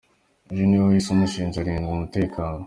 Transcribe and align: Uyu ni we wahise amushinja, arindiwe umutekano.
Uyu 0.51 0.63
ni 0.65 0.75
we 0.79 0.83
wahise 0.87 1.09
amushinja, 1.11 1.57
arindiwe 1.59 1.93
umutekano. 1.95 2.59